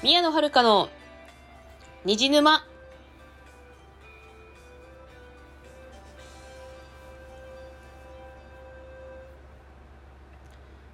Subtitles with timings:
[0.00, 0.88] 宮野遥の
[2.04, 2.64] 虹沼。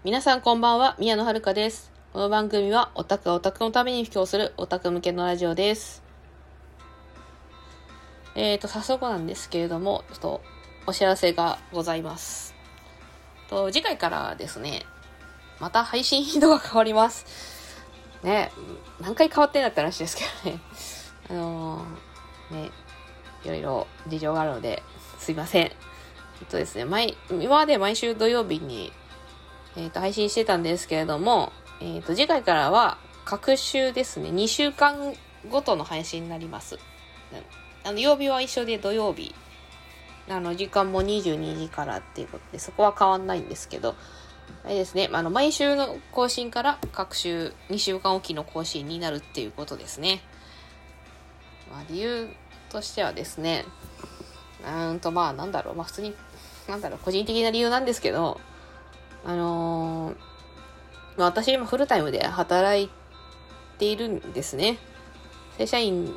[0.04, 1.92] 皆さんこんばんは、宮野遥です。
[2.14, 6.02] この番組はオタクがオタクのために布教するオタク向けのラジオです。
[8.34, 10.40] えーと、早速なんですけれども、ちょっと
[10.86, 12.54] お知らせがございます。
[13.50, 14.86] と次回からですね、
[15.60, 17.53] また配信頻度が変わります。
[18.24, 18.50] ね、
[19.00, 20.60] 何回変わってんだったらしいですけどね。
[21.30, 22.70] あのー、ね、
[23.44, 24.82] いろいろ事情があるので、
[25.18, 25.64] すいません。
[25.64, 28.92] えっとですね、毎、今まで毎週土曜日に、
[29.76, 35.14] えっ、と、配信してたんですけれども、えっ、と、次回からは、各週ですね、2週間
[35.50, 36.78] ごとの配信になります。
[37.84, 39.34] あの、曜日は一緒で土曜日。
[40.28, 43.94] あの、時間も22時からっていうことで、そこは変わんないんですけど、
[44.64, 50.22] あれですね、あの、毎週の更新から各週2週間おきの更新になるっていうことですね。
[51.70, 52.28] まあ、理由
[52.70, 53.64] としてはですね、
[54.66, 56.14] うんと、まあ、なんだろう、まあ、普通に、
[56.68, 58.40] なんだろう、個人的な理由なんですけど、
[59.24, 60.16] あのー
[61.16, 62.90] まあ、私今フルタイムで働い
[63.78, 64.78] ているんですね。
[65.58, 66.12] 正社員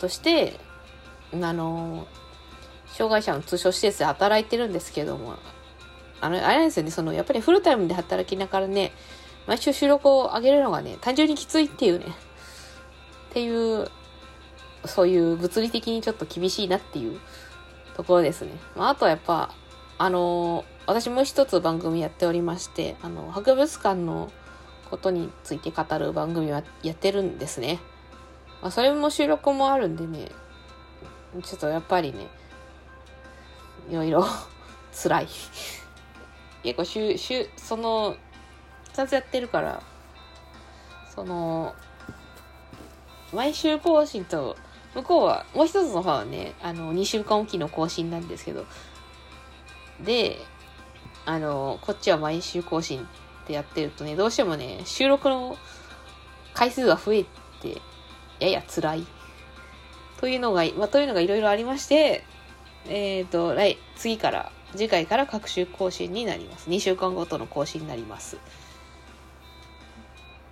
[0.00, 0.58] として、
[1.32, 2.20] あのー
[2.92, 5.36] 障害者の通所施設で働いてるんですけども、
[6.20, 8.92] あの、あれなんですよね、その、やっぱりフルタイムで働きながらね、
[9.46, 12.06] 毎週収録を上げるのがね、単純にきついっていうね、
[13.30, 13.88] っていう、
[14.84, 17.20] そういう物理的にちょっと厳しいなっていう
[17.96, 18.52] ところですね。
[18.76, 19.54] まあ、あとはやっぱ、
[19.98, 24.32] あの私もう一つ番組やっておりまして、あの、博物館の
[24.90, 27.78] ことについて語る番組はやってるんですね。
[28.62, 30.30] まあ、それも収録もあるんでね、
[31.42, 32.26] ちょっとやっぱりね、
[33.88, 34.26] いろいろ
[34.92, 35.28] 辛い。
[36.62, 38.16] 結構週、週、その、
[38.92, 39.82] 2つやってるから、
[41.14, 41.74] その、
[43.32, 44.56] 毎週更新と、
[44.94, 48.66] 向こうは、もう一つの方はね、あの、2週間おきの更新なんですけど、
[50.00, 50.38] で、
[51.26, 53.06] あの、こっちは毎週更新っ
[53.46, 55.56] てやってるとね、どうしてもね、収録の
[56.54, 57.24] 回数が増え
[57.62, 57.80] て、
[58.40, 59.06] やや辛い。
[60.18, 62.24] というのが、まあ、というのがいろいろありまして、
[62.88, 66.70] えっ、と、来、次から、次回から各週更新になります。
[66.70, 68.38] 2週間ごとの更新になります。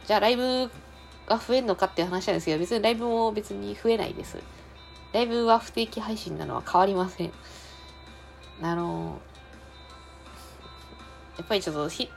[0.07, 0.71] じゃあ、ライブ
[1.27, 4.39] が増えるのかっていう話なんですけど、別にライブも別に増えないです。
[5.13, 7.33] ライブは不定期配信なのは変わりません。
[8.63, 9.21] あの、
[11.37, 12.11] やっぱりちょっとひ、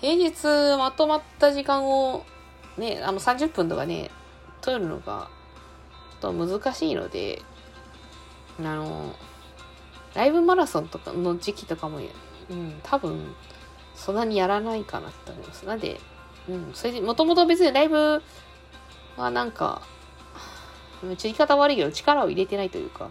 [0.00, 2.24] 平日まとまった時間を
[2.78, 4.10] ね、あの30分とかね、
[4.60, 5.28] 取るのが、
[6.20, 7.42] と難しいので、
[8.58, 9.14] あの、
[10.14, 11.98] ライブマラソンとかの時期とかも、
[12.50, 13.34] うん、多分、
[13.94, 15.66] そんなにやらないかなって思います。
[15.66, 16.00] なんで、
[16.48, 18.22] うん、それで、もともと別にライブ
[19.16, 19.82] はなんか、
[21.02, 23.10] めっちゃ言い方悪いけど力を入れてないというか、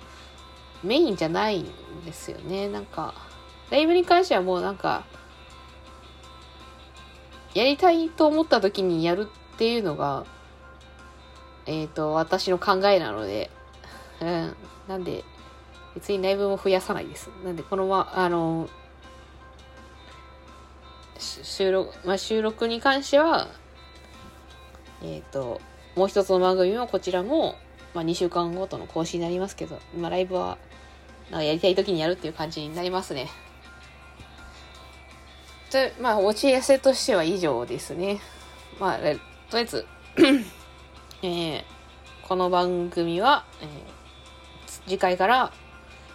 [0.83, 1.65] メインじゃないん
[2.05, 2.67] ですよね。
[2.67, 3.13] なんか、
[3.69, 5.05] ライブに関してはもうなんか、
[7.53, 10.25] やりたいと思った時にやるっていうのが、
[11.65, 13.49] えっ、と、私の考えなので、
[14.21, 14.55] うん。
[14.87, 15.23] なんで、
[15.99, 17.29] 別にライブも増やさないです。
[17.43, 18.69] なんで、このまま、あの、
[21.19, 23.49] 収録、まあ、収録に関しては、
[25.03, 25.59] えっ、と、
[25.97, 27.55] もう一つの番組もこちらも、
[27.93, 30.57] まあ、2週間ごとの更新になりますけど、まあ、ライブは、
[31.31, 33.27] なんかやりたい時にやるっていう感じになりますね。
[35.69, 38.21] と、まあ、お知らせとしては以上ですね。
[38.79, 39.19] まあ、とり
[39.51, 39.85] あえず、
[41.23, 41.63] えー
[42.29, 43.99] この番組は、えー
[44.89, 45.51] 次回から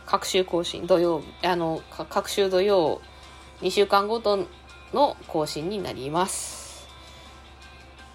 [0.06, 3.00] 各週更新、土曜、あの、各週土曜、
[3.60, 4.46] 2週間ごと
[4.92, 6.88] の更新になります。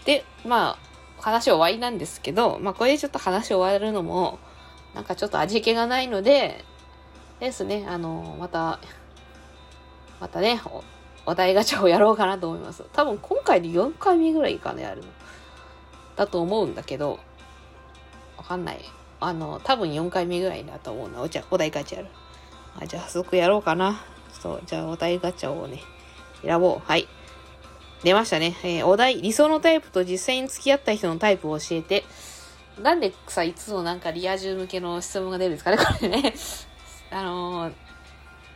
[0.06, 0.78] で、まあ、
[1.22, 4.40] 話終わりなんですけど、まあ、これでちょっと話終わるのも、
[4.94, 6.64] なんかちょっと味気がないので、
[7.40, 8.80] ですね、あの、また、
[10.20, 10.84] またね、お
[11.26, 12.84] お題ガチャをやろうかなと思います。
[12.92, 15.08] 多分今回で4回目ぐらいかな、やるの。
[16.16, 17.20] だと思うんだけど、
[18.38, 18.80] わかんない。
[19.20, 21.28] あの、多分4回目ぐらいだと思うな。
[21.28, 22.10] じゃあ、お題ガチャやる。
[22.82, 24.02] あじゃあ、早速やろうかな。
[24.32, 25.82] そう、じゃあ、お題ガチャをね、
[26.42, 26.88] 選ぼう。
[26.88, 27.08] はい。
[28.04, 28.56] 出ましたね。
[28.64, 32.06] えーお題、理想のタイプと実際に付き合った人のタイプを教えて。
[32.82, 36.34] なんでさ、いつもなんかリア充向けの質問が出るんですかね、 これね。
[37.12, 37.74] あのー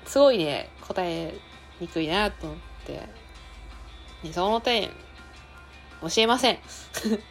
[0.05, 1.33] すごいね、答え
[1.79, 3.01] にくいなと思って。
[4.23, 4.89] 理想のタイ
[6.01, 6.59] プ、教えません。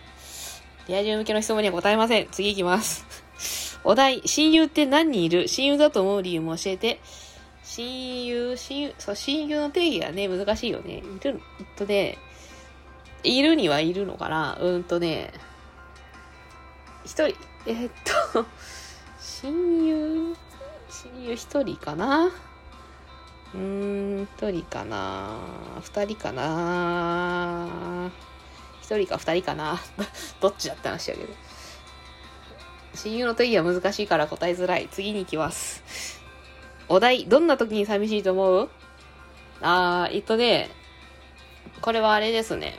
[0.88, 2.28] リア充向けの質問には答えません。
[2.30, 3.21] 次行きます。
[3.84, 5.48] お題、親友って何人いる？
[5.48, 7.00] 親友だと思う理由も教えて。
[7.64, 10.98] 親友、親友、そう、親友の定義がね、難しいよね。
[10.98, 12.18] いる、えっとね、
[13.22, 14.58] いるにはいるのかな？
[14.60, 15.32] うんとね、
[17.04, 17.36] 一人、
[17.66, 17.90] え、っ
[18.32, 18.46] と、
[19.20, 20.36] 親友、
[20.90, 22.30] 親友一人かな？
[23.54, 25.38] うーん、一人かな？
[25.80, 28.10] 二人かな？
[28.80, 29.80] 一人か二人かな？
[30.40, 31.32] どっちだって話だけど。
[32.94, 34.88] 親友の定義は難しいから答えづらい。
[34.90, 36.20] 次に行きます。
[36.88, 38.68] お題、どんな時に寂しいと思う？
[39.60, 40.70] あー、えっとね、
[41.80, 42.74] これはあれですね。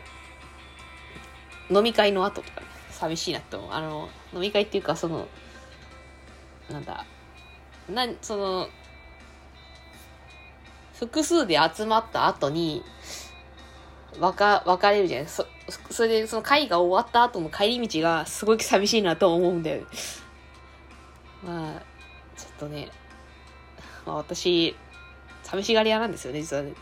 [1.69, 3.71] 飲み会の後とかね、寂しいなって思う。
[3.71, 5.27] あの、飲み会っていうか、その、
[6.69, 7.06] なんだ、
[7.89, 8.69] な、その、
[11.00, 12.83] 複数で集まった後に、
[14.19, 15.48] わか、別れるじゃないそ、
[15.89, 19.83] それでその会が終わった後の帰り道がすごく寂しいなと思うんだよ。
[21.44, 21.81] まあ、
[22.38, 22.89] ちょっとね、
[24.06, 24.75] まあ私、
[25.44, 26.74] 寂しがり屋なんですよね、実はね。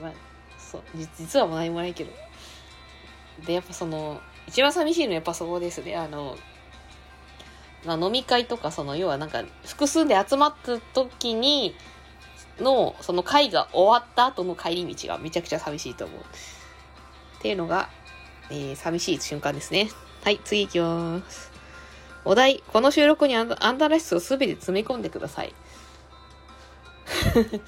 [0.00, 0.12] まあ、
[0.58, 0.82] そう、
[1.16, 2.12] 実はもう何もないけど。
[3.46, 5.96] で、やっぱその、一番寂しいのはやっぱそこですね。
[5.96, 6.36] あの、
[7.84, 11.74] まあ、飲み会とか、その、要はなんか、複数で集まった時に、
[12.58, 16.20] の、その会が終わった後の帰り道がめちゃくちゃ寂しいと思う。
[16.20, 16.22] っ
[17.40, 17.88] ていうのが、
[18.50, 19.90] えー、寂しい瞬間ですね。
[20.24, 21.50] はい、次行きます。
[22.24, 25.54] お題、この収録にあんたらしさをすべて詰め込んでください。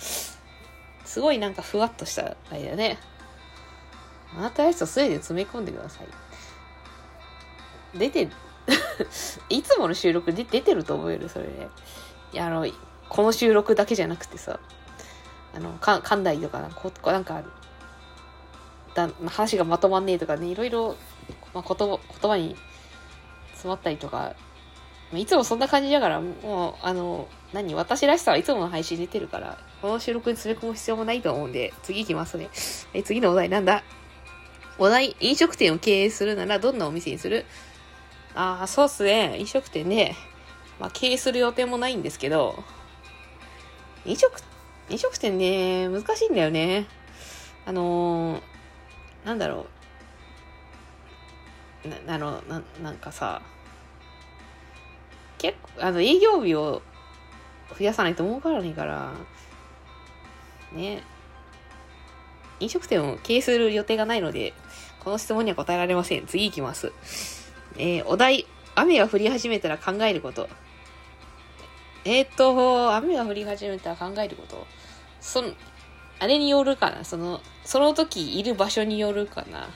[1.05, 2.99] すごいなんかふわっとしたあれだよね。
[4.37, 6.09] あなたらしさをすべて詰め込んでください。
[7.99, 8.29] 出て、
[9.49, 11.69] いつもの収録で出てると思うよ、それね。
[12.33, 12.67] いや、あの、
[13.09, 14.61] この収録だけじゃなくてさ、
[15.55, 17.43] あの、か、噛んだりとか、ここなんか、
[18.95, 20.97] だ話がまとまんねえとかね、いろいろ、
[21.55, 22.57] まあ、言葉、言葉に
[23.53, 24.35] 詰まったりとか、
[25.13, 32.49] いつもそんな感じだから、もう、あの、何私らしさはいつもの配信出てるから、この収録に詰め込む必要もないと思うんで、次行きますね。
[32.95, 33.83] え、次のお題なんだ？
[34.79, 37.45] お題、飲食店を経営するならどんなお店にする？
[38.35, 39.37] ああ、そうっすね。
[39.39, 40.15] 飲食店ね。
[40.79, 42.63] まあ、経営する予定もないんですけど、
[44.05, 44.41] 飲食、
[44.89, 46.87] 飲食店ね、難しいんだよね。
[47.67, 48.43] あのー、
[49.25, 49.67] なんだろ
[51.85, 51.89] う。
[52.07, 53.43] な、あの、な、なんかさ、
[55.39, 56.83] 結構、あの、営業日を
[57.79, 59.13] 増やさないと儲からないから、
[60.73, 61.03] ね。
[62.61, 64.53] 飲食店を経営する予定がないので、
[65.03, 66.27] この質問には答えられません。
[66.27, 66.93] 次行きます。
[67.79, 70.49] えー、お題、雨が降り始めたら考えること。
[72.05, 74.67] えっ、と、雨が降り始めたら考えること
[75.21, 75.43] そ、
[76.21, 79.69] あれによるかなその、その時いる場所によるかな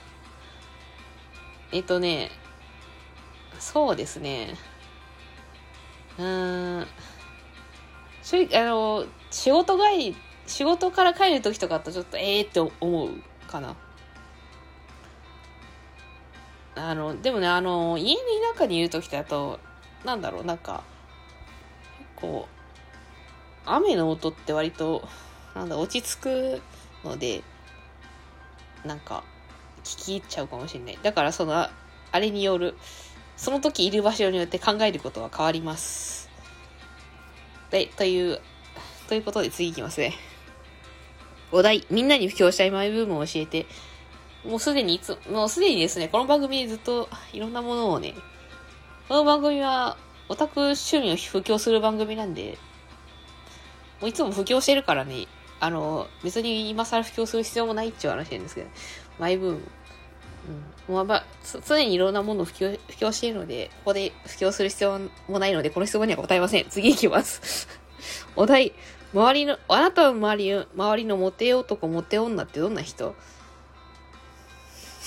[1.71, 2.29] えっ、とね、
[3.59, 4.55] そうですね。
[6.17, 6.87] うーん。
[8.21, 10.15] それ、あの、仕事帰り、
[10.45, 12.71] 仕事から帰る時とかとちょっとええって思
[13.05, 13.09] う
[13.47, 13.75] かな。
[16.75, 18.21] あの、でもね、あの、家の
[18.53, 19.59] 中にいる時だと、
[20.03, 20.83] なんだろう、なんか、
[22.15, 22.55] こう、
[23.65, 25.07] 雨の音って割と、
[25.55, 26.61] なんだ、落ち着く
[27.03, 27.43] ので、
[28.83, 29.23] なんか、
[29.83, 30.99] 聞き入っちゃうかもしれない。
[31.01, 31.71] だからその、あ
[32.19, 32.75] れによる、
[33.37, 36.29] その時いる場所によって考えることは変わります。
[37.71, 38.41] で、という、
[39.07, 40.13] ということで次いきますね。
[41.51, 43.65] お題、みんなに布教したいマイブームを教えて、
[44.43, 48.13] もうすでにいつ、もうすでにですね、この番組でずっといろんなものをね、
[49.07, 49.97] この番組は
[50.27, 52.57] オタク趣味を布教する番組なんで、
[54.01, 55.27] もういつも布教してるからね、
[55.59, 58.67] あの、別に今更布教する必要もないっていう話なんですけど、
[59.19, 59.61] マイブーム。
[60.87, 60.93] うん。
[60.93, 61.25] もうまあ、
[61.67, 66.65] 常にいろんなものを布教、布教しているので、ここで布教する必要もないので、この質問には答えません。
[66.69, 67.67] 次行きます。
[68.35, 68.73] お題、
[69.13, 73.15] 周りの、あなたの周り、周りのモテ男、モテ女ってどんな人？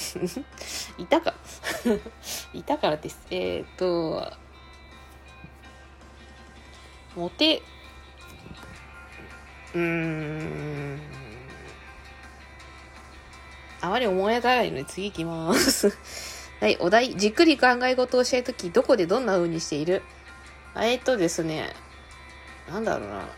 [0.99, 1.35] いたか
[2.55, 3.21] いたからです。
[3.31, 4.33] えっ、と、
[7.17, 7.63] モテ、
[9.75, 11.01] うーん。
[13.81, 15.97] あまり思い当たらないので次行きます。
[16.61, 17.15] はい、お題。
[17.17, 20.03] じっくり考え事をしたいとき、どこでどんな風にしている？
[20.77, 21.73] えっとですね、
[22.69, 23.29] なんだろうな。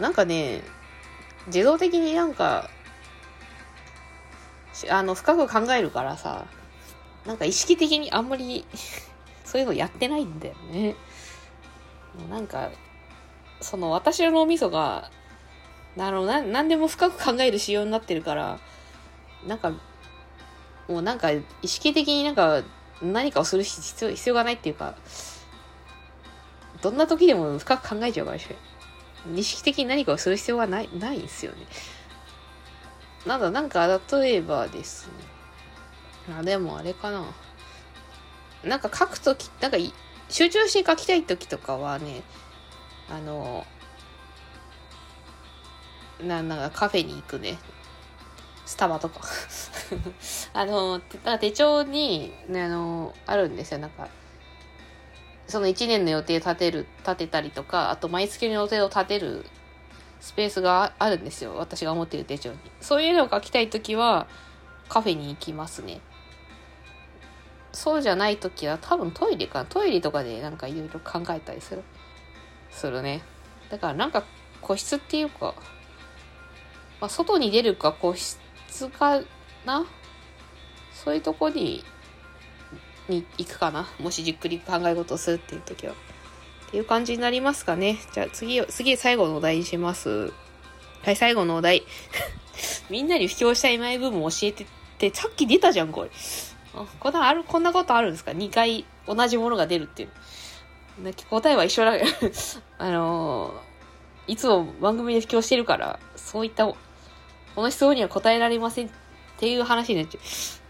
[0.00, 0.62] なんかね、
[1.46, 2.70] 自動的になんか、
[4.88, 6.46] あの、深く考えるからさ、
[7.26, 8.64] なんか意識的にあんまり
[9.44, 10.94] そういうのやってないんだよね。
[12.30, 12.70] なんか、
[13.60, 15.10] その私の脳みそが、
[15.98, 18.58] あの、な、なんでも深く考える仕様になってるから、
[19.46, 19.72] なんか、
[20.88, 22.62] もうなんか意識的になんか
[23.02, 24.94] 何かをする必要必要がないっていうか、
[26.80, 28.46] どんな時でも深く考えちゃうからし
[29.34, 31.58] 意識的に何かをする必要がない、ないんですよね。
[33.26, 35.12] なんだ、なんか例えばですね。
[36.38, 37.24] あ、でもあれかな。
[38.64, 39.76] なんか書くとき、なんか
[40.28, 42.22] 集中して書きたいときとかはね、
[43.10, 43.66] あの、
[46.20, 47.58] な、なんかカフェに行くね。
[48.66, 49.20] スタバとか。
[50.52, 51.00] あの、
[51.40, 53.78] 手帳に、ね、あの、あるんですよ。
[53.78, 54.08] なんか、
[55.46, 59.46] その1年の予定立てる、立てたりとか、あと毎月の予定を立てる
[60.20, 61.56] スペースがあるんですよ。
[61.56, 62.58] 私が持ってる手帳に。
[62.80, 64.26] そういうのを書きたいときは、
[64.88, 66.00] カフェに行きますね。
[67.72, 71.82] そうじゃないときは多分トイレかトイレとかでなんかいろいろ考えたりする。
[72.70, 73.22] するね。
[73.70, 74.24] だからなんか
[74.60, 75.54] 個室っていうか、
[77.00, 78.38] まあ、外に出るか個室
[78.88, 79.20] か
[79.64, 79.86] な？
[80.92, 81.84] そういうとこに、
[83.08, 83.88] に行くかな？
[83.98, 85.94] もしじっくり考え事をするっていう時は。
[86.68, 87.98] っていう感じになりますかね。
[88.12, 90.32] じゃあ次、次最後のお題にします。
[91.02, 91.82] はい、最後のお題。
[92.90, 94.66] みんなに布教したいマイ部分教えてっ
[94.98, 96.10] て、さっき出たじゃん、これ。
[96.74, 100.10] あこんなある、こんなことあるんですか ?2 回同じものが出るっていう。
[101.30, 101.92] 答えは一緒だ
[102.78, 106.76] あのー、いつも番組で布教してるから、そういった、こ
[107.56, 108.90] の質問には答えられませんっ
[109.38, 110.20] ていう話になっちゃ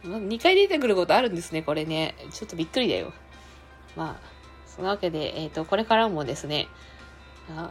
[0.05, 0.09] う。
[0.09, 2.15] 2回出てくることあるんですね、これね。
[2.33, 3.13] ちょっとびっくりだよ。
[3.97, 4.29] まあ、
[4.67, 6.69] そのわけで、えっ、ー、と、これからもですね、
[7.51, 7.71] あ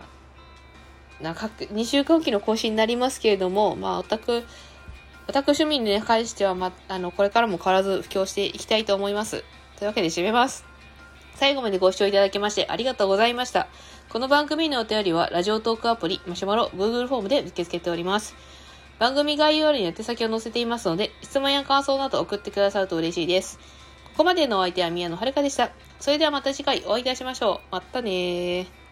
[1.22, 4.44] な2週間期の更新になりますけれども、まあ、オタク、
[5.28, 9.44] オタク趣味に関しては、ま、あの、これからも変わらず布教していきたいと思います。
[9.78, 10.77] というわけで締めます。
[11.38, 13.68] 最後までご視聴いただきましてありがとうございました。
[14.10, 18.36] この番組のお便りは、ラジオトークアプリ、マシュマロ、Google フォームで受け付けております。
[18.98, 23.60] 番組概要欄に宛先を載せていますので、質問や感想など送ってくださると嬉しいです。
[24.06, 25.70] ここまでのお相手は宮野遥でした。
[26.00, 27.76] それではまた次回お会いいたしましょう。
[27.76, 28.87] またねー